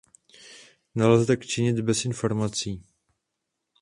[0.95, 2.83] Nelze tak činit bez informací!